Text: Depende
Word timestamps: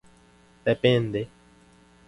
Depende 0.65 1.21